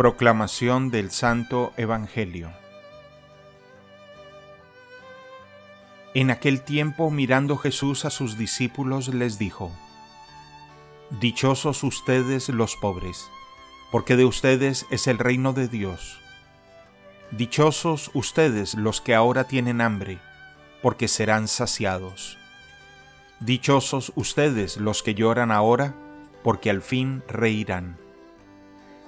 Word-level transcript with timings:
Proclamación 0.00 0.90
del 0.90 1.10
Santo 1.10 1.74
Evangelio 1.76 2.50
En 6.14 6.30
aquel 6.30 6.62
tiempo 6.62 7.10
mirando 7.10 7.58
Jesús 7.58 8.06
a 8.06 8.10
sus 8.10 8.38
discípulos 8.38 9.08
les 9.08 9.38
dijo, 9.38 9.70
Dichosos 11.20 11.84
ustedes 11.84 12.48
los 12.48 12.76
pobres, 12.76 13.28
porque 13.92 14.16
de 14.16 14.24
ustedes 14.24 14.86
es 14.90 15.06
el 15.06 15.18
reino 15.18 15.52
de 15.52 15.68
Dios. 15.68 16.18
Dichosos 17.30 18.10
ustedes 18.14 18.76
los 18.76 19.02
que 19.02 19.14
ahora 19.14 19.44
tienen 19.44 19.82
hambre, 19.82 20.18
porque 20.80 21.08
serán 21.08 21.46
saciados. 21.46 22.38
Dichosos 23.40 24.14
ustedes 24.14 24.78
los 24.78 25.02
que 25.02 25.14
lloran 25.14 25.50
ahora, 25.50 25.94
porque 26.42 26.70
al 26.70 26.80
fin 26.80 27.22
reirán. 27.28 27.98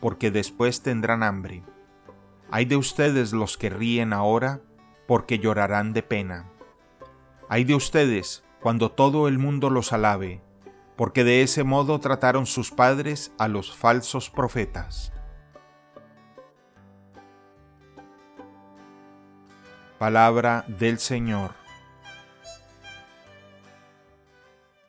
porque 0.00 0.30
después 0.30 0.82
tendrán 0.82 1.22
hambre. 1.22 1.62
Hay 2.50 2.64
de 2.64 2.76
ustedes 2.76 3.32
los 3.32 3.56
que 3.56 3.70
ríen 3.70 4.12
ahora, 4.12 4.60
porque 5.06 5.38
llorarán 5.38 5.92
de 5.92 6.02
pena. 6.02 6.50
Hay 7.48 7.64
de 7.64 7.74
ustedes 7.74 8.42
cuando 8.60 8.90
todo 8.90 9.28
el 9.28 9.38
mundo 9.38 9.70
los 9.70 9.92
alabe, 9.92 10.42
porque 10.96 11.24
de 11.24 11.42
ese 11.42 11.64
modo 11.64 11.98
trataron 12.00 12.46
sus 12.46 12.70
padres 12.70 13.32
a 13.38 13.48
los 13.48 13.76
falsos 13.76 14.30
profetas. 14.30 15.12
Palabra 19.98 20.64
del 20.66 20.98
Señor. 20.98 21.59